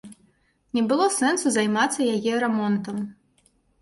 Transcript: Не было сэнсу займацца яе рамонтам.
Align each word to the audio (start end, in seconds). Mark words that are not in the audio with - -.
Не 0.77 0.81
было 0.91 1.05
сэнсу 1.17 1.47
займацца 1.55 2.01
яе 2.17 2.33
рамонтам. 2.47 2.97